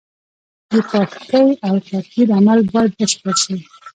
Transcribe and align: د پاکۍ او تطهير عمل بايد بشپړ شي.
د 0.69 0.71
پاکۍ 0.89 1.47
او 1.67 1.75
تطهير 1.87 2.27
عمل 2.37 2.59
بايد 2.71 2.91
بشپړ 2.99 3.35
شي. 3.43 3.57